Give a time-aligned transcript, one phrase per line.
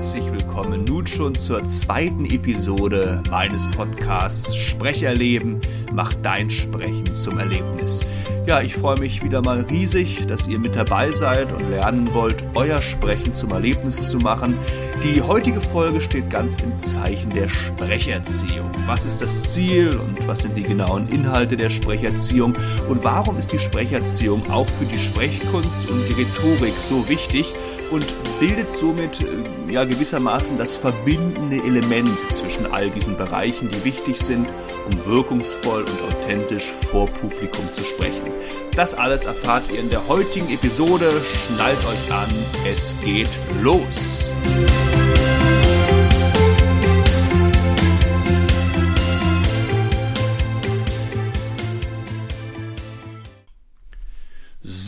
[0.00, 5.60] Herzlich willkommen nun schon zur zweiten Episode meines Podcasts Sprecherleben
[5.92, 8.00] macht dein Sprechen zum Erlebnis.
[8.46, 12.42] Ja, ich freue mich wieder mal riesig, dass ihr mit dabei seid und lernen wollt,
[12.54, 14.56] euer Sprechen zum Erlebnis zu machen.
[15.02, 18.70] Die heutige Folge steht ganz im Zeichen der Sprecherziehung.
[18.86, 22.56] Was ist das Ziel und was sind die genauen Inhalte der Sprecherziehung
[22.88, 27.54] und warum ist die Sprecherziehung auch für die Sprechkunst und die Rhetorik so wichtig?
[27.90, 28.06] Und
[28.38, 34.46] bildet somit äh, ja gewissermaßen das verbindende Element zwischen all diesen Bereichen, die wichtig sind,
[34.90, 38.32] um wirkungsvoll und authentisch vor Publikum zu sprechen.
[38.74, 41.10] Das alles erfahrt ihr in der heutigen Episode.
[41.24, 42.28] Schnallt euch an,
[42.66, 43.30] es geht
[43.62, 44.32] los.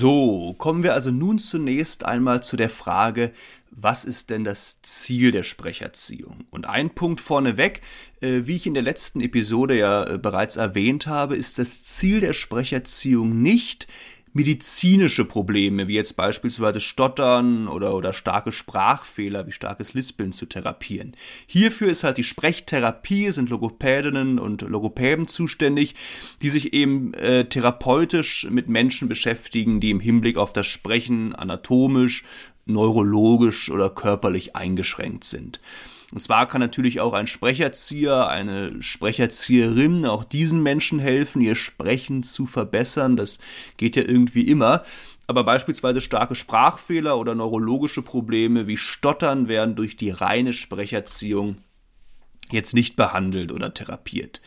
[0.02, 3.30] So, kommen wir also nun zunächst einmal zu der Frage,
[3.70, 6.44] was ist denn das Ziel der Sprecherziehung?
[6.50, 7.82] Und ein Punkt vorneweg,
[8.20, 12.18] äh, wie ich in der letzten Episode ja äh, bereits erwähnt habe, ist das Ziel
[12.18, 13.86] der Sprecherziehung nicht,
[14.32, 21.14] medizinische Probleme, wie jetzt beispielsweise Stottern oder, oder starke Sprachfehler, wie starkes Lispeln zu therapieren.
[21.46, 25.94] Hierfür ist halt die Sprechtherapie, sind Logopädinnen und Logopäden zuständig,
[26.40, 32.24] die sich eben äh, therapeutisch mit Menschen beschäftigen, die im Hinblick auf das Sprechen anatomisch,
[32.64, 35.60] neurologisch oder körperlich eingeschränkt sind.
[36.12, 42.22] Und zwar kann natürlich auch ein Sprecherzieher, eine Sprecherzieherin auch diesen Menschen helfen, ihr Sprechen
[42.22, 43.16] zu verbessern.
[43.16, 43.38] Das
[43.78, 44.84] geht ja irgendwie immer.
[45.26, 51.56] Aber beispielsweise starke Sprachfehler oder neurologische Probleme wie Stottern werden durch die reine Sprecherziehung
[52.50, 54.42] jetzt nicht behandelt oder therapiert.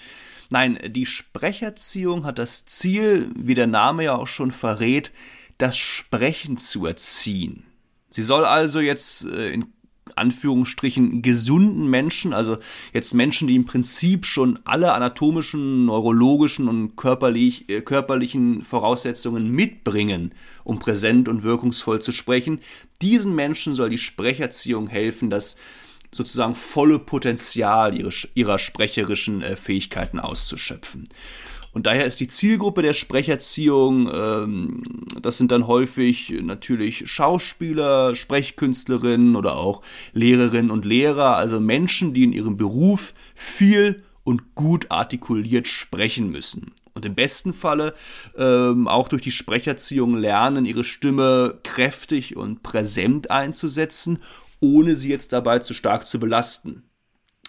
[0.51, 5.11] Nein, die Sprecherziehung hat das Ziel, wie der Name ja auch schon verrät,
[5.57, 7.63] das Sprechen zu erziehen.
[8.09, 9.73] Sie soll also jetzt äh, in
[10.15, 12.57] Anführungsstrichen gesunden Menschen, also
[12.93, 20.33] jetzt Menschen, die im Prinzip schon alle anatomischen, neurologischen und körperlich, äh, körperlichen Voraussetzungen mitbringen,
[20.63, 22.59] um präsent und wirkungsvoll zu sprechen,
[23.01, 25.57] diesen Menschen soll die Sprecherziehung helfen, das
[26.11, 31.03] sozusagen volle Potenzial ihrer, ihrer sprecherischen äh, Fähigkeiten auszuschöpfen.
[31.75, 34.83] Und daher ist die Zielgruppe der Sprecherziehung, ähm,
[35.21, 39.81] das sind dann häufig natürlich Schauspieler, Sprechkünstlerinnen oder auch
[40.13, 46.71] Lehrerinnen und Lehrer, also Menschen, die in ihrem Beruf viel und gut artikuliert sprechen müssen.
[46.93, 47.93] Und im besten Falle
[48.37, 54.19] ähm, auch durch die Sprecherziehung lernen, ihre Stimme kräftig und präsent einzusetzen,
[54.61, 56.83] ohne sie jetzt dabei zu stark zu belasten.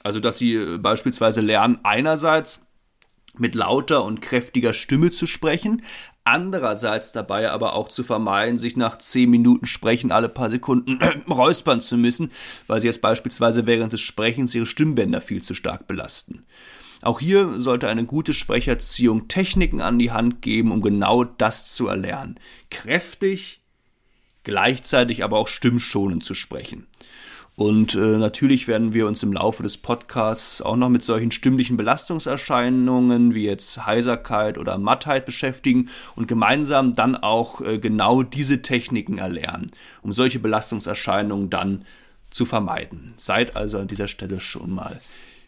[0.03, 2.66] Also dass sie äh, beispielsweise lernen, einerseits
[3.41, 5.83] mit lauter und kräftiger Stimme zu sprechen,
[6.25, 10.99] andererseits dabei aber auch zu vermeiden, sich nach zehn Minuten Sprechen alle paar Sekunden
[11.31, 12.33] räuspern zu müssen,
[12.67, 16.45] weil sie jetzt beispielsweise während des Sprechens ihre Stimmbänder viel zu stark belasten.
[17.03, 21.89] Auch hier sollte eine gute Sprecherziehung Techniken an die Hand geben, um genau das zu
[21.89, 22.41] erlernen.
[22.71, 23.61] Kräftig,
[24.45, 26.87] gleichzeitig aber auch stimmschonend zu sprechen.
[27.56, 31.78] Und äh, natürlich werden wir uns im Laufe des Podcasts auch noch mit solchen stimmlichen
[31.78, 39.16] Belastungserscheinungen wie jetzt Heiserkeit oder Mattheit beschäftigen und gemeinsam dann auch äh, genau diese Techniken
[39.16, 39.69] erlernen,
[40.03, 41.87] um solche Belastungserscheinungen dann
[42.31, 43.15] zu vermeiden.
[43.16, 45.00] Seid also an dieser Stelle schon mal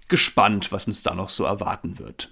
[0.08, 2.30] gespannt, was uns da noch so erwarten wird.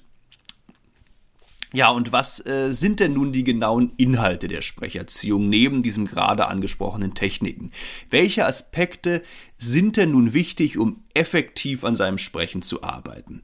[1.76, 6.46] Ja, und was äh, sind denn nun die genauen Inhalte der Sprecherziehung neben diesen gerade
[6.46, 7.70] angesprochenen Techniken?
[8.08, 9.22] Welche Aspekte
[9.58, 13.42] sind denn nun wichtig, um effektiv an seinem Sprechen zu arbeiten?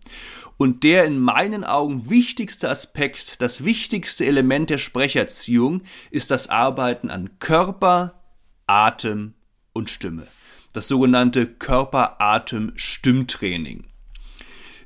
[0.56, 7.10] Und der in meinen Augen wichtigste Aspekt, das wichtigste Element der Sprecherziehung ist das Arbeiten
[7.10, 8.22] an Körper,
[8.66, 9.34] Atem
[9.74, 10.26] und Stimme.
[10.72, 13.91] Das sogenannte Körper-Atem-Stimmtraining.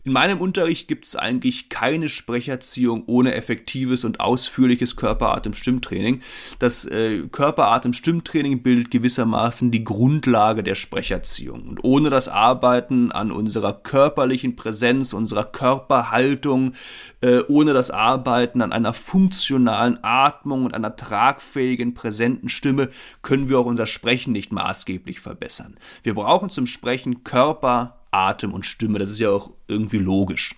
[0.06, 6.20] In meinem Unterricht gibt es eigentlich keine Sprecherziehung ohne effektives und ausführliches Körperatem-Stimmtraining.
[6.60, 11.66] Das äh, Körperatem-Stimmtraining bildet gewissermaßen die Grundlage der Sprecherziehung.
[11.66, 16.74] Und ohne das Arbeiten an unserer körperlichen Präsenz, unserer Körperhaltung,
[17.20, 22.90] äh, ohne das Arbeiten an einer funktionalen Atmung und einer tragfähigen, präsenten Stimme
[23.22, 25.76] können wir auch unser Sprechen nicht maßgeblich verbessern.
[26.04, 28.98] Wir brauchen zum Sprechen Körper, Atem und Stimme.
[28.98, 30.54] Das ist ja auch irgendwie logisch.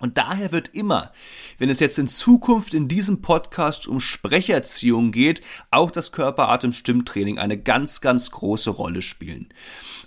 [0.00, 1.12] Und daher wird immer,
[1.58, 5.40] wenn es jetzt in Zukunft in diesem Podcast um Sprecherziehung geht,
[5.70, 9.48] auch das Körperatem-Stimmtraining eine ganz, ganz große Rolle spielen.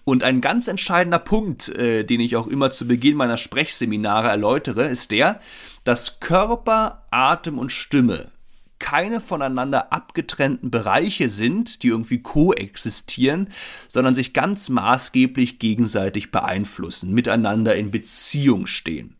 [0.04, 4.86] Und ein ganz entscheidender Punkt, äh, den ich auch immer zu Beginn meiner Sprechseminare erläutere,
[4.86, 5.40] ist der,
[5.84, 8.30] dass Körper, Atem und Stimme
[8.80, 13.50] keine voneinander abgetrennten Bereiche sind, die irgendwie koexistieren,
[13.90, 19.17] sondern sich ganz maßgeblich gegenseitig beeinflussen, miteinander in Beziehung stehen.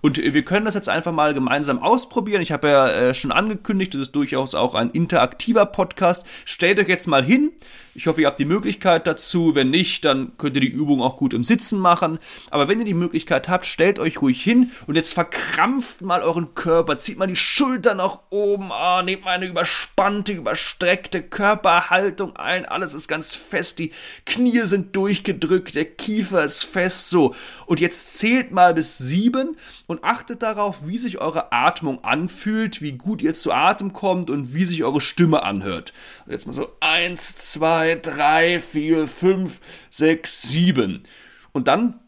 [0.00, 2.42] Und wir können das jetzt einfach mal gemeinsam ausprobieren.
[2.42, 6.24] Ich habe ja äh, schon angekündigt, das ist durchaus auch ein interaktiver Podcast.
[6.44, 7.52] Stellt euch jetzt mal hin.
[7.94, 9.54] Ich hoffe, ihr habt die Möglichkeit dazu.
[9.54, 12.18] Wenn nicht, dann könnt ihr die Übung auch gut im Sitzen machen.
[12.50, 16.54] Aber wenn ihr die Möglichkeit habt, stellt euch ruhig hin und jetzt verkrampft mal euren
[16.54, 22.64] Körper, zieht mal die Schultern nach oben, ah, nehmt mal eine überspannte, überstreckte Körperhaltung ein.
[22.64, 23.92] Alles ist ganz fest, die
[24.24, 27.34] Knie sind durchgedrückt, der Kiefer ist fest, so.
[27.66, 29.56] Und jetzt zählt mal bis sieben
[29.86, 34.54] und achtet darauf, wie sich eure Atmung anfühlt, wie gut ihr zu Atem kommt und
[34.54, 35.92] wie sich eure Stimme anhört.
[36.26, 39.60] Jetzt mal so eins, zwei, drei, vier, fünf,
[39.90, 41.02] sechs, sieben.
[41.52, 42.00] Und dann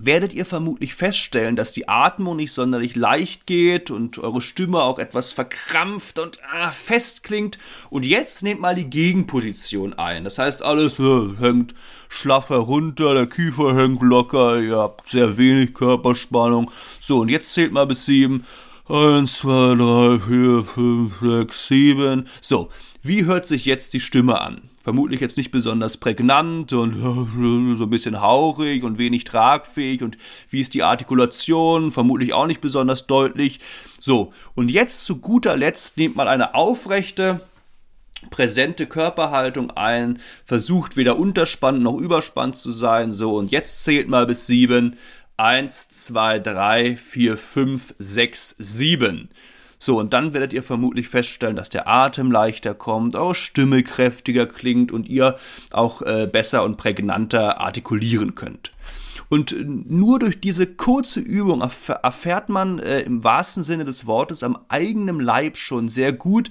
[0.00, 4.98] werdet ihr vermutlich feststellen, dass die Atmung nicht sonderlich leicht geht und eure Stimme auch
[4.98, 7.58] etwas verkrampft und ah, fest klingt.
[7.90, 10.24] Und jetzt nehmt mal die Gegenposition ein.
[10.24, 11.74] Das heißt, alles äh, hängt
[12.08, 16.70] schlaff herunter, der Kiefer hängt locker, ihr habt sehr wenig Körperspannung.
[17.00, 18.44] So, und jetzt zählt mal bis sieben.
[18.88, 22.26] Eins, zwei, drei, vier, fünf, sechs, sieben.
[22.40, 22.70] So,
[23.02, 24.62] wie hört sich jetzt die Stimme an?
[24.88, 26.94] Vermutlich jetzt nicht besonders prägnant und
[27.76, 30.02] so ein bisschen haurig und wenig tragfähig.
[30.02, 30.16] Und
[30.48, 31.92] wie ist die Artikulation?
[31.92, 33.60] Vermutlich auch nicht besonders deutlich.
[34.00, 37.42] So, und jetzt zu guter Letzt nehmt mal eine aufrechte,
[38.30, 43.12] präsente Körperhaltung ein, versucht weder unterspannt noch überspannt zu sein.
[43.12, 44.96] So, und jetzt zählt mal bis sieben.
[45.36, 49.28] Eins, zwei, drei, vier, fünf, sechs, sieben.
[49.78, 54.46] So, und dann werdet ihr vermutlich feststellen, dass der Atem leichter kommt, eure Stimme kräftiger
[54.46, 55.36] klingt und ihr
[55.70, 58.72] auch äh, besser und prägnanter artikulieren könnt.
[59.28, 59.54] Und
[59.88, 65.20] nur durch diese kurze Übung erfährt man äh, im wahrsten Sinne des Wortes am eigenen
[65.20, 66.50] Leib schon sehr gut,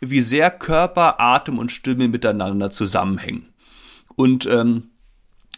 [0.00, 3.46] wie sehr Körper, Atem und Stimme miteinander zusammenhängen.
[4.14, 4.90] Und ähm,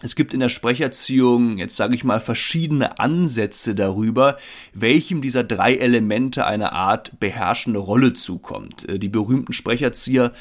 [0.00, 4.36] es gibt in der Sprecherziehung, jetzt sage ich mal, verschiedene Ansätze darüber,
[4.72, 8.88] welchem dieser drei Elemente eine Art beherrschende Rolle zukommt.
[8.88, 10.32] Äh, die berühmten Sprecherzieher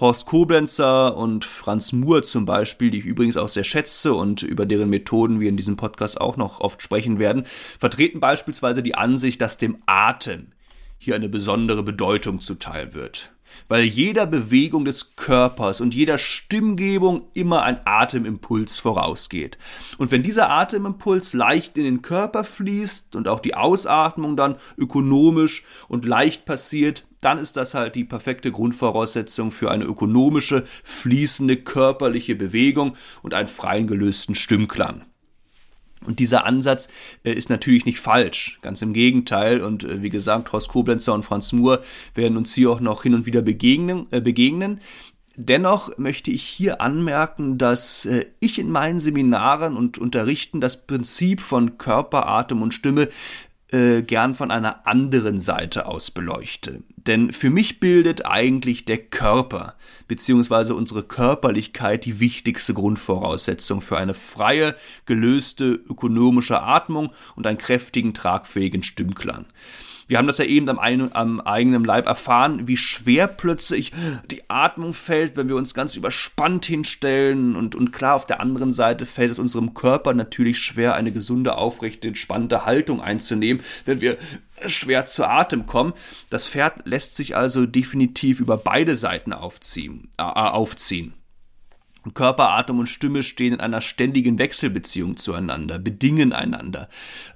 [0.00, 4.66] Horst Koblenzer und Franz Muhr zum Beispiel, die ich übrigens auch sehr schätze und über
[4.66, 7.44] deren Methoden wir in diesem Podcast auch noch oft sprechen werden,
[7.78, 10.48] vertreten beispielsweise die Ansicht, dass dem Atem
[10.98, 13.32] hier eine besondere Bedeutung zuteil wird
[13.68, 19.58] weil jeder Bewegung des Körpers und jeder Stimmgebung immer ein Atemimpuls vorausgeht.
[19.98, 25.64] Und wenn dieser Atemimpuls leicht in den Körper fließt und auch die Ausatmung dann ökonomisch
[25.88, 32.34] und leicht passiert, dann ist das halt die perfekte Grundvoraussetzung für eine ökonomische, fließende körperliche
[32.34, 35.06] Bewegung und einen freien gelösten Stimmklang.
[36.06, 36.88] Und dieser Ansatz
[37.24, 39.60] äh, ist natürlich nicht falsch, ganz im Gegenteil.
[39.60, 41.82] Und äh, wie gesagt, Horst Koblenzer und Franz Moore
[42.14, 44.06] werden uns hier auch noch hin und wieder begegnen.
[44.10, 44.80] Äh, begegnen.
[45.36, 51.40] Dennoch möchte ich hier anmerken, dass äh, ich in meinen Seminaren und Unterrichten das Prinzip
[51.40, 53.08] von Körper, Atem und Stimme
[53.72, 56.82] äh, gern von einer anderen Seite aus beleuchte.
[56.96, 59.74] Denn für mich bildet eigentlich der Körper
[60.08, 60.72] bzw.
[60.74, 68.82] unsere Körperlichkeit die wichtigste Grundvoraussetzung für eine freie, gelöste ökonomische Atmung und einen kräftigen, tragfähigen
[68.82, 69.46] Stimmklang.
[70.12, 73.92] Wir haben das ja eben am, am eigenen Leib erfahren, wie schwer plötzlich
[74.30, 77.56] die Atmung fällt, wenn wir uns ganz überspannt hinstellen.
[77.56, 81.56] Und, und klar, auf der anderen Seite fällt es unserem Körper natürlich schwer, eine gesunde,
[81.56, 84.18] aufrechte, entspannte Haltung einzunehmen, wenn wir
[84.66, 85.94] schwer zu Atem kommen.
[86.28, 90.10] Das Pferd lässt sich also definitiv über beide Seiten aufziehen.
[90.18, 91.14] Äh, aufziehen.
[92.10, 96.88] Körper, Atem und Stimme stehen in einer ständigen Wechselbeziehung zueinander, bedingen einander.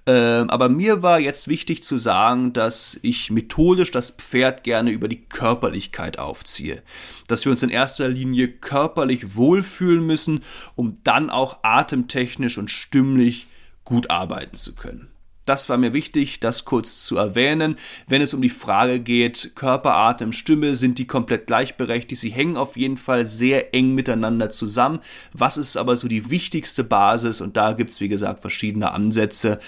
[0.07, 5.09] Ähm, aber mir war jetzt wichtig zu sagen, dass ich methodisch das Pferd gerne über
[5.09, 6.83] die Körperlichkeit aufziehe.
[7.29, 10.43] Dass wir uns in erster Linie körperlich wohlfühlen müssen,
[10.75, 13.47] um dann auch atemtechnisch und stimmlich
[13.85, 15.09] gut arbeiten zu können.
[15.47, 17.77] Das war mir wichtig, das kurz zu erwähnen.
[18.09, 22.21] Wenn es um die Frage geht, Körper, Atem, Stimme, sind die komplett gleichberechtigt?
[22.21, 24.99] Sie hängen auf jeden Fall sehr eng miteinander zusammen.
[25.33, 27.41] Was ist aber so die wichtigste Basis?
[27.41, 29.61] Und da gibt es, wie gesagt, verschiedene Ansätze.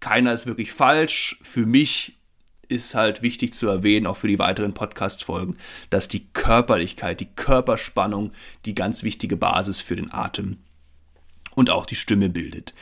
[0.00, 1.38] Keiner ist wirklich falsch.
[1.42, 2.16] Für mich
[2.68, 5.58] ist halt wichtig zu erwähnen, auch für die weiteren Podcast-Folgen,
[5.90, 8.32] dass die Körperlichkeit, die Körperspannung
[8.64, 10.56] die ganz wichtige Basis für den Atem
[11.54, 12.72] und auch die Stimme bildet.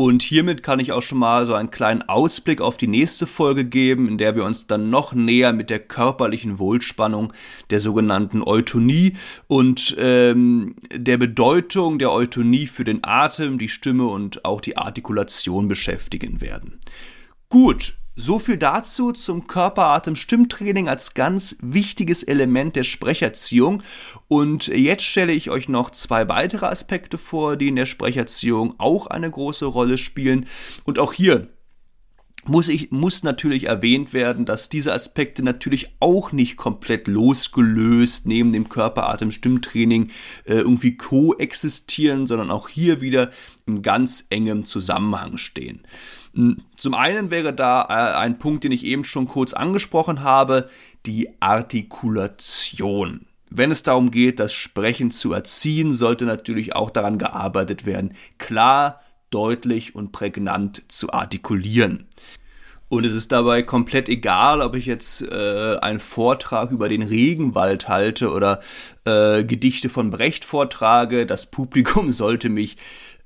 [0.00, 3.66] Und hiermit kann ich auch schon mal so einen kleinen Ausblick auf die nächste Folge
[3.66, 7.34] geben, in der wir uns dann noch näher mit der körperlichen Wohlspannung
[7.68, 9.12] der sogenannten Eutonie
[9.46, 15.68] und ähm, der Bedeutung der Eutonie für den Atem, die Stimme und auch die Artikulation
[15.68, 16.80] beschäftigen werden.
[17.50, 23.82] Gut, So viel dazu zum Körperatem-Stimmtraining als ganz wichtiges Element der Sprecherziehung.
[24.28, 29.06] Und jetzt stelle ich euch noch zwei weitere Aspekte vor, die in der Sprecherziehung auch
[29.06, 30.44] eine große Rolle spielen.
[30.84, 31.48] Und auch hier
[32.50, 38.52] muss, ich, muss natürlich erwähnt werden, dass diese Aspekte natürlich auch nicht komplett losgelöst neben
[38.52, 40.10] dem Körperatem-Stimmtraining
[40.44, 43.30] äh, irgendwie koexistieren, sondern auch hier wieder
[43.66, 45.82] im ganz engem Zusammenhang stehen.
[46.34, 50.68] Hm, zum einen wäre da äh, ein Punkt, den ich eben schon kurz angesprochen habe,
[51.06, 53.26] die Artikulation.
[53.52, 59.00] Wenn es darum geht, das Sprechen zu erziehen, sollte natürlich auch daran gearbeitet werden, klar,
[59.30, 62.08] deutlich und prägnant zu artikulieren.
[62.90, 67.88] Und es ist dabei komplett egal, ob ich jetzt äh, einen Vortrag über den Regenwald
[67.88, 68.60] halte oder
[69.04, 71.24] äh, Gedichte von Brecht vortrage.
[71.24, 72.76] Das Publikum sollte mich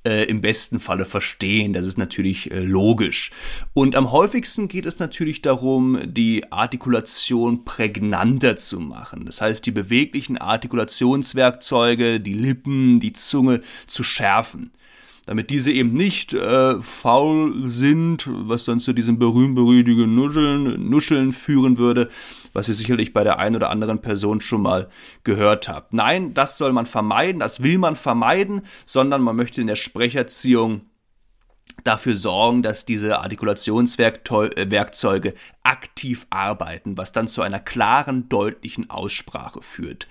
[0.06, 1.72] äh, im besten Falle verstehen.
[1.72, 3.30] Das ist natürlich äh, logisch.
[3.72, 9.24] Und am häufigsten geht es natürlich darum, die Artikulation prägnanter zu machen.
[9.24, 14.72] Das heißt, die beweglichen Artikulationswerkzeuge, die Lippen, die Zunge zu schärfen
[15.26, 21.78] damit diese eben nicht äh, faul sind, was dann zu diesem berühmt-berüchtigen Nuscheln, Nuscheln führen
[21.78, 22.08] würde,
[22.52, 24.88] was ihr sicherlich bei der einen oder anderen Person schon mal
[25.22, 25.94] gehört habt.
[25.94, 30.82] Nein, das soll man vermeiden, das will man vermeiden, sondern man möchte in der Sprecherziehung
[31.84, 40.08] dafür sorgen, dass diese Artikulationswerkzeuge aktiv arbeiten, was dann zu einer klaren, deutlichen Aussprache führt.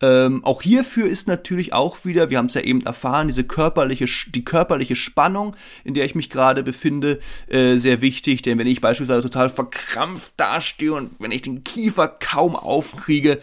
[0.00, 4.06] Ähm, auch hierfür ist natürlich auch wieder, wir haben es ja eben erfahren, diese körperliche,
[4.30, 8.80] die körperliche Spannung, in der ich mich gerade befinde, äh, sehr wichtig, denn wenn ich
[8.80, 13.40] beispielsweise total verkrampft dastehe und wenn ich den Kiefer kaum aufkriege,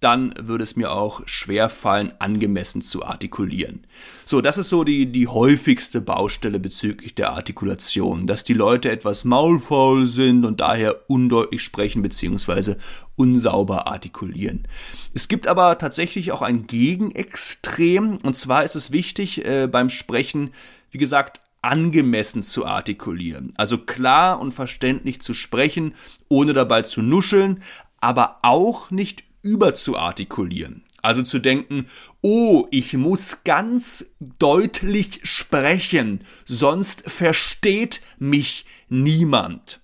[0.00, 3.86] dann würde es mir auch schwer fallen, angemessen zu artikulieren.
[4.24, 9.24] So, das ist so die, die häufigste Baustelle bezüglich der Artikulation, dass die Leute etwas
[9.24, 12.76] maulfaul sind und daher undeutlich sprechen bzw.
[13.16, 14.66] unsauber artikulieren.
[15.12, 20.52] Es gibt aber tatsächlich auch ein Gegenextrem und zwar ist es wichtig äh, beim Sprechen,
[20.90, 23.52] wie gesagt, angemessen zu artikulieren.
[23.56, 25.94] Also klar und verständlich zu sprechen,
[26.28, 27.60] ohne dabei zu nuscheln,
[28.00, 30.84] aber auch nicht überzuartikulieren.
[31.02, 31.86] Also zu denken,
[32.20, 39.80] oh, ich muss ganz deutlich sprechen, sonst versteht mich niemand.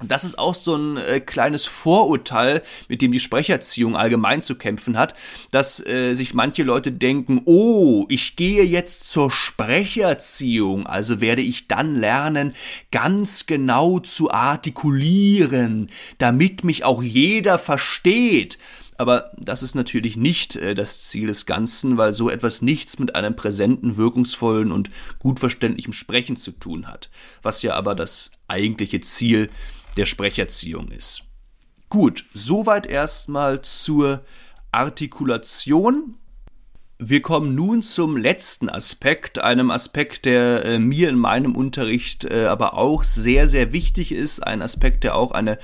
[0.00, 4.54] Und das ist auch so ein äh, kleines Vorurteil, mit dem die Sprecherziehung allgemein zu
[4.54, 5.14] kämpfen hat,
[5.50, 11.68] dass äh, sich manche Leute denken, oh, ich gehe jetzt zur Sprecherziehung, also werde ich
[11.68, 12.54] dann lernen,
[12.90, 18.58] ganz genau zu artikulieren, damit mich auch jeder versteht.
[18.96, 23.14] Aber das ist natürlich nicht äh, das Ziel des Ganzen, weil so etwas nichts mit
[23.14, 27.08] einem präsenten, wirkungsvollen und gut verständlichem Sprechen zu tun hat,
[27.42, 29.48] was ja aber das eigentliche Ziel
[29.96, 31.22] der Sprecherziehung ist.
[31.88, 34.24] Gut, soweit erstmal zur
[34.72, 36.16] Artikulation.
[36.98, 42.44] Wir kommen nun zum letzten Aspekt, einem Aspekt, der äh, mir in meinem Unterricht äh,
[42.44, 45.58] aber auch sehr, sehr wichtig ist, ein Aspekt, der auch eine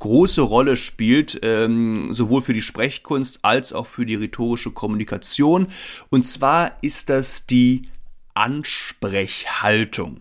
[0.00, 5.68] große Rolle spielt, ähm, sowohl für die Sprechkunst als auch für die rhetorische Kommunikation.
[6.10, 7.82] Und zwar ist das die
[8.34, 10.20] Ansprechhaltung.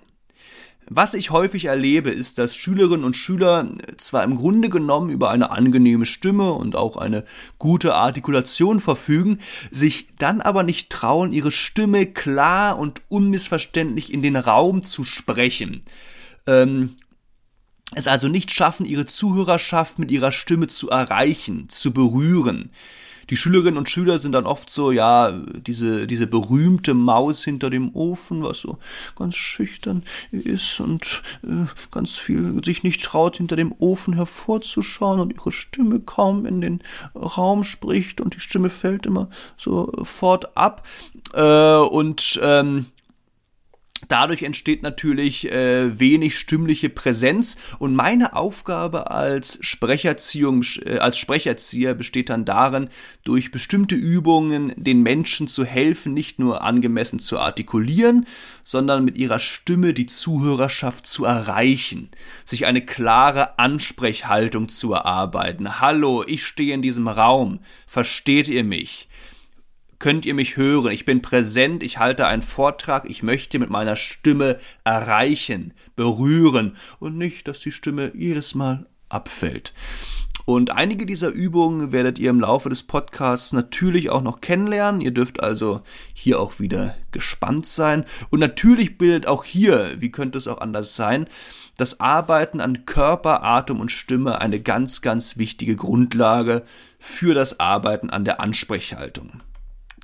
[0.93, 5.49] Was ich häufig erlebe, ist, dass Schülerinnen und Schüler zwar im Grunde genommen über eine
[5.49, 7.23] angenehme Stimme und auch eine
[7.57, 9.39] gute Artikulation verfügen,
[9.71, 15.79] sich dann aber nicht trauen, ihre Stimme klar und unmissverständlich in den Raum zu sprechen.
[16.45, 16.97] Ähm,
[17.95, 22.69] es also nicht schaffen, ihre Zuhörerschaft mit ihrer Stimme zu erreichen, zu berühren
[23.31, 27.95] die Schülerinnen und Schüler sind dann oft so, ja, diese, diese berühmte Maus hinter dem
[27.95, 28.77] Ofen, was so
[29.15, 35.33] ganz schüchtern ist und äh, ganz viel sich nicht traut, hinter dem Ofen hervorzuschauen und
[35.33, 36.81] ihre Stimme kaum in den
[37.15, 40.85] Raum spricht und die Stimme fällt immer sofort ab.
[41.33, 42.87] Äh, und ähm,
[44.11, 51.93] Dadurch entsteht natürlich äh, wenig stimmliche Präsenz und meine Aufgabe als Sprecherziehung, äh, als Sprecherzieher
[51.93, 52.89] besteht dann darin,
[53.23, 58.27] durch bestimmte Übungen den Menschen zu helfen, nicht nur angemessen zu artikulieren,
[58.65, 62.09] sondern mit ihrer Stimme die Zuhörerschaft zu erreichen,
[62.43, 65.79] sich eine klare Ansprechhaltung zu erarbeiten.
[65.79, 69.07] Hallo, ich stehe in diesem Raum, versteht ihr mich?
[70.01, 70.91] Könnt ihr mich hören.
[70.91, 77.19] Ich bin präsent, ich halte einen Vortrag, ich möchte mit meiner Stimme erreichen, berühren und
[77.19, 79.73] nicht, dass die Stimme jedes Mal abfällt.
[80.45, 85.01] Und einige dieser Übungen werdet ihr im Laufe des Podcasts natürlich auch noch kennenlernen.
[85.01, 85.81] Ihr dürft also
[86.13, 88.05] hier auch wieder gespannt sein.
[88.31, 91.27] Und natürlich bildet auch hier, wie könnte es auch anders sein,
[91.77, 96.63] das Arbeiten an Körper, Atem und Stimme eine ganz, ganz wichtige Grundlage
[96.97, 99.43] für das Arbeiten an der Ansprechhaltung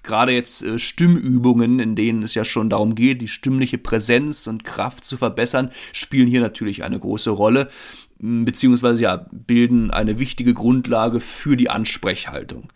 [0.07, 4.63] gerade jetzt äh, Stimmübungen, in denen es ja schon darum geht, die stimmliche Präsenz und
[4.63, 7.69] Kraft zu verbessern, spielen hier natürlich eine große Rolle,
[8.17, 12.71] beziehungsweise ja, bilden eine wichtige Grundlage für die Ansprechhaltung.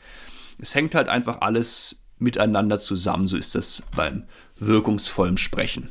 [0.59, 4.25] Es hängt halt einfach alles miteinander zusammen, so ist das beim
[4.59, 5.89] wirkungsvollen Sprechen.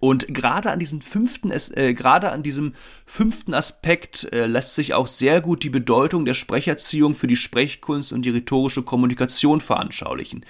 [0.00, 2.74] Und gerade an diesem fünften, äh, gerade an diesem
[3.04, 8.12] fünften Aspekt äh, lässt sich auch sehr gut die Bedeutung der Sprecherziehung für die Sprechkunst
[8.12, 10.44] und die rhetorische Kommunikation veranschaulichen.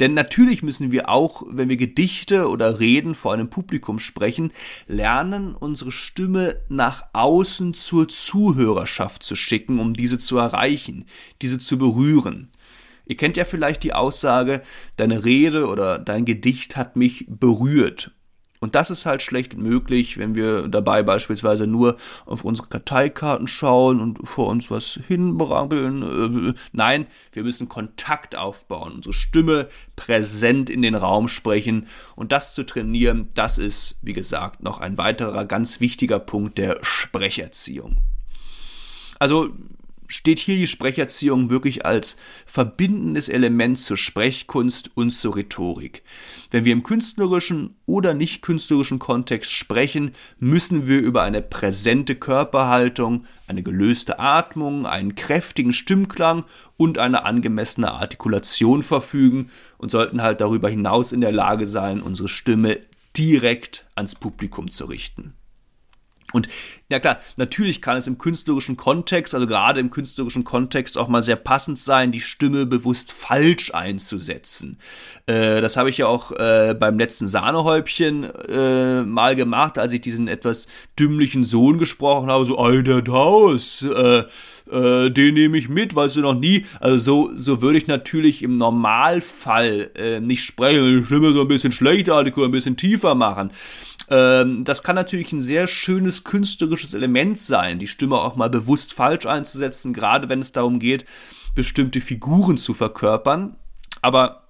[0.00, 4.52] Denn natürlich müssen wir auch, wenn wir Gedichte oder Reden vor einem Publikum sprechen,
[4.86, 11.06] lernen, unsere Stimme nach außen zur Zuhörerschaft zu schicken, um diese zu erreichen,
[11.40, 12.50] diese zu berühren.
[13.06, 14.62] Ihr kennt ja vielleicht die Aussage,
[14.96, 18.12] deine Rede oder dein Gedicht hat mich berührt.
[18.62, 24.00] Und das ist halt schlecht möglich, wenn wir dabei beispielsweise nur auf unsere Karteikarten schauen
[24.00, 26.50] und vor uns was hinbrabbeln.
[26.50, 31.86] Äh, nein, wir müssen Kontakt aufbauen, unsere Stimme präsent in den Raum sprechen.
[32.16, 36.80] Und das zu trainieren, das ist, wie gesagt, noch ein weiterer ganz wichtiger Punkt der
[36.82, 37.96] Sprecherziehung.
[39.18, 39.54] Also
[40.10, 46.02] steht hier die Sprecherziehung wirklich als verbindendes Element zur Sprechkunst und zur Rhetorik.
[46.50, 53.24] Wenn wir im künstlerischen oder nicht künstlerischen Kontext sprechen, müssen wir über eine präsente Körperhaltung,
[53.46, 56.44] eine gelöste Atmung, einen kräftigen Stimmklang
[56.76, 62.28] und eine angemessene Artikulation verfügen und sollten halt darüber hinaus in der Lage sein, unsere
[62.28, 62.80] Stimme
[63.16, 65.34] direkt ans Publikum zu richten.
[66.32, 66.48] Und
[66.88, 71.22] ja klar, natürlich kann es im künstlerischen Kontext, also gerade im künstlerischen Kontext auch mal
[71.22, 74.78] sehr passend sein, die Stimme bewusst falsch einzusetzen.
[75.26, 80.00] Äh, das habe ich ja auch äh, beim letzten Sahnehäubchen äh, mal gemacht, als ich
[80.00, 84.24] diesen etwas dümmlichen Sohn gesprochen habe, so, alter Taus, äh,
[84.70, 86.64] äh, den nehme ich mit, weißt du noch nie.
[86.80, 91.48] Also so, so würde ich natürlich im Normalfall äh, nicht sprechen, die Stimme so ein
[91.48, 93.50] bisschen schlechter, ein bisschen tiefer machen.
[94.10, 98.92] Ähm, das kann natürlich ein sehr schönes künstlerisches Element sein, die Stimme auch mal bewusst
[98.92, 101.06] falsch einzusetzen, gerade wenn es darum geht,
[101.54, 103.56] bestimmte Figuren zu verkörpern.
[104.02, 104.48] Aber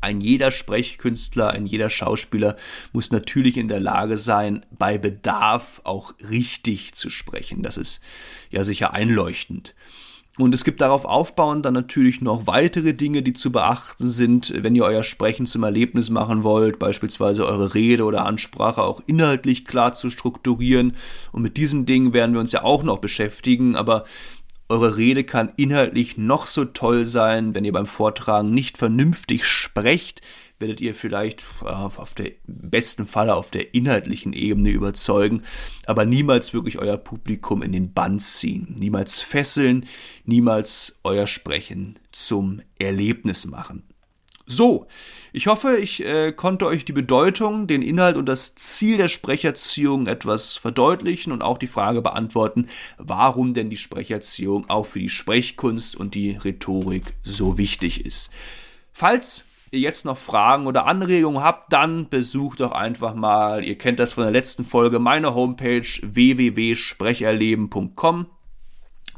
[0.00, 2.56] ein jeder Sprechkünstler, ein jeder Schauspieler
[2.92, 7.62] muss natürlich in der Lage sein, bei Bedarf auch richtig zu sprechen.
[7.62, 8.00] Das ist
[8.50, 9.74] ja sicher einleuchtend.
[10.38, 14.76] Und es gibt darauf aufbauend dann natürlich noch weitere Dinge, die zu beachten sind, wenn
[14.76, 19.92] ihr euer Sprechen zum Erlebnis machen wollt, beispielsweise eure Rede oder Ansprache auch inhaltlich klar
[19.94, 20.94] zu strukturieren.
[21.32, 24.04] Und mit diesen Dingen werden wir uns ja auch noch beschäftigen, aber
[24.68, 30.20] eure Rede kann inhaltlich noch so toll sein, wenn ihr beim Vortragen nicht vernünftig sprecht,
[30.58, 35.42] werdet ihr vielleicht auf der besten Falle auf der inhaltlichen Ebene überzeugen,
[35.86, 39.86] aber niemals wirklich euer Publikum in den Bann ziehen, niemals fesseln,
[40.24, 43.87] niemals euer Sprechen zum Erlebnis machen.
[44.50, 44.86] So,
[45.30, 50.06] ich hoffe, ich äh, konnte euch die Bedeutung, den Inhalt und das Ziel der Sprecherziehung
[50.06, 55.96] etwas verdeutlichen und auch die Frage beantworten, warum denn die Sprecherziehung auch für die Sprechkunst
[55.96, 58.32] und die Rhetorik so wichtig ist.
[58.90, 63.98] Falls ihr jetzt noch Fragen oder Anregungen habt, dann besucht doch einfach mal, ihr kennt
[63.98, 68.28] das von der letzten Folge, meine Homepage www.sprecherleben.com.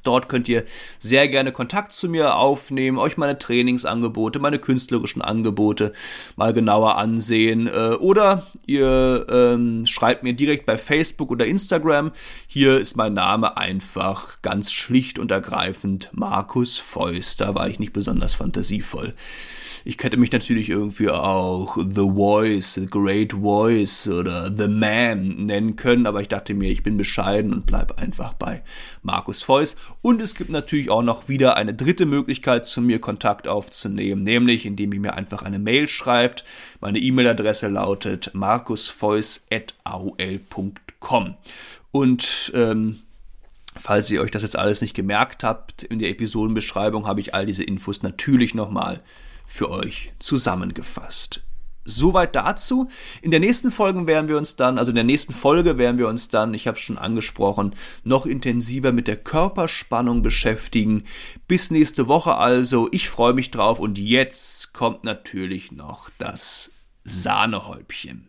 [0.03, 0.65] Dort könnt ihr
[0.99, 5.93] sehr gerne Kontakt zu mir aufnehmen, euch meine Trainingsangebote, meine künstlerischen Angebote
[6.37, 7.67] mal genauer ansehen.
[7.67, 12.13] Äh, oder ihr ähm, schreibt mir direkt bei Facebook oder Instagram.
[12.47, 17.41] Hier ist mein Name einfach ganz schlicht und ergreifend Markus Feust.
[17.41, 19.15] Da war ich nicht besonders fantasievoll.
[19.85, 25.77] Ich hätte mich natürlich irgendwie auch The Voice, The Great Voice oder The Man nennen
[25.77, 28.63] können, aber ich dachte mir, ich bin bescheiden und bleibe einfach bei
[29.03, 29.77] Markus Feuss.
[30.03, 34.67] Und es gibt natürlich auch noch wieder eine dritte Möglichkeit, zu mir Kontakt aufzunehmen, nämlich
[34.67, 36.45] indem ihr mir einfach eine Mail schreibt.
[36.81, 41.35] Meine E-Mail-Adresse lautet markusfeuss.aol.com.
[41.93, 43.01] Und ähm,
[43.77, 47.47] Falls ihr euch das jetzt alles nicht gemerkt habt, in der Episodenbeschreibung habe ich all
[47.47, 49.01] diese Infos natürlich nochmal
[49.51, 51.43] für euch zusammengefasst.
[51.85, 52.89] Soweit dazu.
[53.21, 56.07] In der nächsten Folge werden wir uns dann, also in der nächsten Folge werden wir
[56.07, 61.03] uns dann, ich habe es schon angesprochen, noch intensiver mit der Körperspannung beschäftigen.
[61.49, 62.89] Bis nächste Woche also.
[62.93, 66.71] Ich freue mich drauf und jetzt kommt natürlich noch das
[67.03, 68.29] Sahnehäubchen.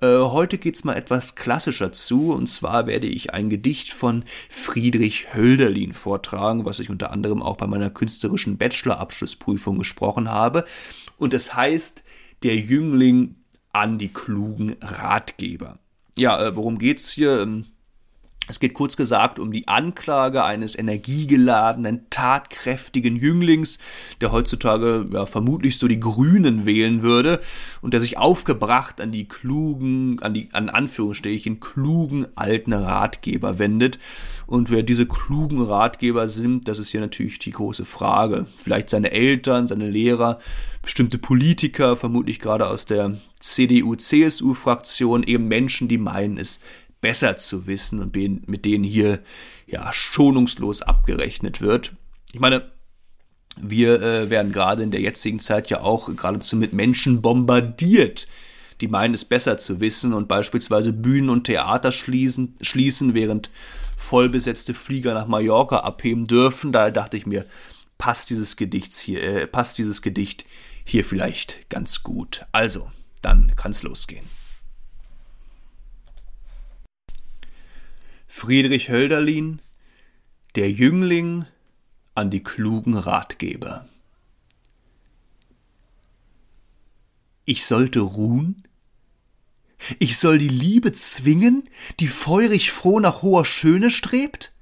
[0.00, 5.34] Äh, heute geht's mal etwas klassischer zu, und zwar werde ich ein Gedicht von Friedrich
[5.34, 10.64] Hölderlin vortragen, was ich unter anderem auch bei meiner künstlerischen Bachelorabschlussprüfung gesprochen habe.
[11.16, 12.02] Und es heißt
[12.42, 13.36] Der Jüngling
[13.72, 15.78] an die klugen Ratgeber.
[16.16, 17.46] Ja, äh, worum geht's hier?
[18.46, 23.78] Es geht kurz gesagt um die Anklage eines energiegeladenen, tatkräftigen Jünglings,
[24.20, 27.40] der heutzutage ja, vermutlich so die Grünen wählen würde
[27.80, 33.98] und der sich aufgebracht an die klugen, an die, an Anführungsstrichen, klugen alten Ratgeber wendet.
[34.46, 38.46] Und wer diese klugen Ratgeber sind, das ist hier natürlich die große Frage.
[38.56, 40.38] Vielleicht seine Eltern, seine Lehrer,
[40.82, 46.60] bestimmte Politiker, vermutlich gerade aus der CDU-CSU-Fraktion, eben Menschen, die meinen, es
[47.04, 48.16] besser zu wissen und
[48.48, 49.20] mit denen hier
[49.66, 51.92] ja schonungslos abgerechnet wird.
[52.32, 52.72] Ich meine,
[53.58, 58.26] wir äh, werden gerade in der jetzigen Zeit ja auch geradezu mit Menschen bombardiert,
[58.80, 63.50] die meinen es besser zu wissen und beispielsweise Bühnen und Theater schließen, schließen während
[63.98, 66.72] vollbesetzte Flieger nach Mallorca abheben dürfen.
[66.72, 67.44] Da dachte ich mir,
[67.98, 70.46] passt dieses Gedicht hier, äh, passt dieses Gedicht
[70.84, 72.46] hier vielleicht ganz gut.
[72.52, 72.90] Also,
[73.20, 74.24] dann kann's losgehen.
[78.36, 79.62] Friedrich Hölderlin
[80.56, 81.46] Der Jüngling
[82.16, 83.88] an die klugen Ratgeber
[87.44, 88.66] Ich sollte ruhen?
[90.00, 91.68] Ich soll die Liebe zwingen,
[92.00, 94.52] die feurig froh nach hoher Schöne strebt?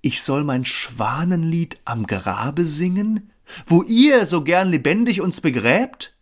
[0.00, 3.30] Ich soll mein Schwanenlied am Grabe singen,
[3.66, 6.16] wo ihr so gern lebendig uns begräbt?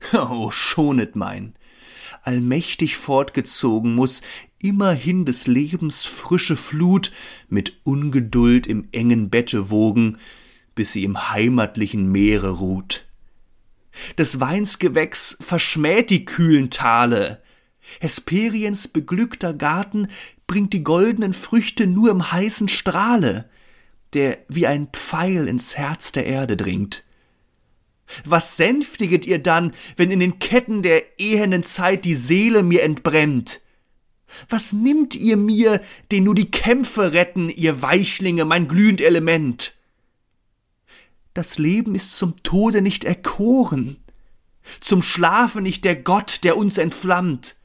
[0.12, 1.54] Oh, schonet mein,
[2.22, 4.22] allmächtig fortgezogen muss
[4.62, 7.12] immerhin des Lebens frische Flut
[7.48, 10.18] mit Ungeduld im engen Bette wogen,
[10.74, 13.04] bis sie im heimatlichen Meere ruht.
[14.16, 17.42] Des Weins Gewächs verschmäht die kühlen Tale,
[18.00, 20.08] Hesperiens beglückter Garten
[20.46, 23.48] bringt die goldenen Früchte nur im heißen Strahle,
[24.12, 27.04] der wie ein Pfeil ins Herz der Erde dringt.
[28.24, 33.62] Was sänftiget ihr dann, wenn in den Ketten der ehenden Zeit die Seele mir entbrennt?
[34.48, 39.74] Was nimmt ihr mir, den nur die Kämpfe retten, ihr Weichlinge, mein glühend Element?
[41.34, 43.96] Das Leben ist zum Tode nicht erkoren,
[44.80, 47.56] zum Schlafe nicht der Gott, der uns entflammt.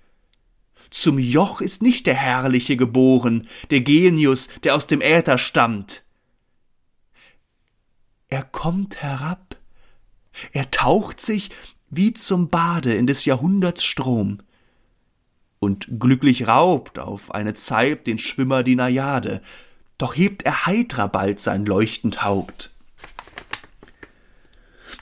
[0.89, 6.03] Zum Joch ist nicht der Herrliche geboren, der Genius, der aus dem Äther stammt.
[8.30, 9.58] Er kommt herab,
[10.51, 11.49] er taucht sich
[11.89, 14.39] wie zum Bade in des Jahrhunderts Strom
[15.60, 19.41] und glücklich raubt auf eine Zeit den Schwimmer die Najade,
[19.98, 22.72] doch hebt er heitrer bald sein leuchtend Haupt.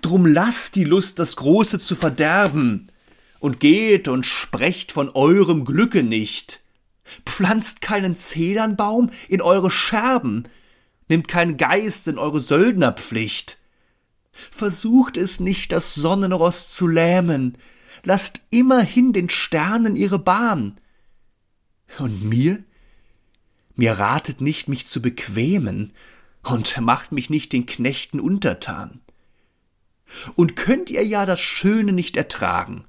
[0.01, 2.91] Drum lasst die Lust, das Große zu verderben,
[3.39, 6.61] und geht und sprecht von eurem Glücke nicht.
[7.25, 10.47] Pflanzt keinen Zedernbaum in eure Scherben,
[11.09, 13.59] nimmt keinen Geist in eure Söldnerpflicht.
[14.51, 17.57] Versucht es nicht, das Sonnenross zu lähmen,
[18.05, 20.79] lasst immerhin den Sternen ihre Bahn.
[21.99, 22.59] Und mir?
[23.75, 25.91] Mir ratet nicht, mich zu bequemen,
[26.43, 29.01] und macht mich nicht den Knechten untertan.
[30.35, 32.85] Und könnt ihr ja das Schöne nicht ertragen,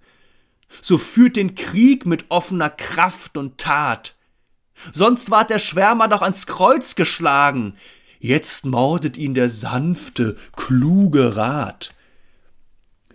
[0.82, 4.14] so führt den Krieg mit offener Kraft und Tat.
[4.92, 7.76] Sonst ward der Schwärmer doch ans Kreuz geschlagen,
[8.20, 11.94] jetzt mordet ihn der sanfte, kluge Rat.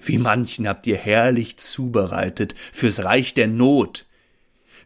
[0.04, 4.06] Wie manchen habt ihr herrlich zubereitet fürs Reich der Not.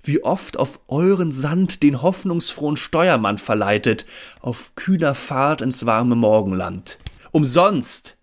[0.04, 4.06] Wie oft auf euren Sand den hoffnungsfrohen Steuermann verleitet,
[4.42, 7.00] auf kühner Fahrt ins warme Morgenland.
[7.32, 8.18] Umsonst!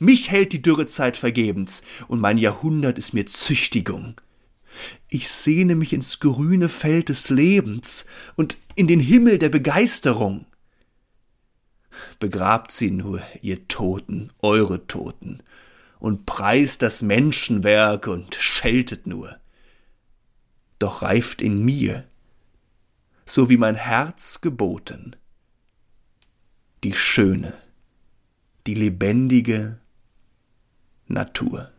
[0.00, 4.14] Mich hält die Dürrezeit vergebens, und mein Jahrhundert ist mir Züchtigung.
[5.08, 8.06] Ich sehne mich ins grüne Feld des Lebens
[8.36, 10.46] und in den Himmel der Begeisterung.
[12.20, 15.38] Begrabt sie nur, ihr Toten, eure Toten,
[15.98, 19.38] und preist das Menschenwerk und scheltet nur.
[20.78, 22.04] Doch reift in mir,
[23.24, 25.16] so wie mein Herz geboten,
[26.84, 27.52] die schöne,
[28.66, 29.78] die lebendige
[31.08, 31.72] Natur.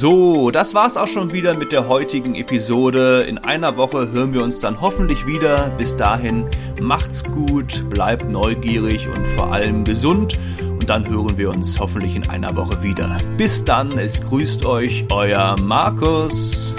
[0.00, 3.22] So, das war's auch schon wieder mit der heutigen Episode.
[3.22, 5.70] In einer Woche hören wir uns dann hoffentlich wieder.
[5.70, 6.44] Bis dahin,
[6.80, 10.38] macht's gut, bleibt neugierig und vor allem gesund.
[10.60, 13.18] Und dann hören wir uns hoffentlich in einer Woche wieder.
[13.36, 16.76] Bis dann, es grüßt euch euer Markus.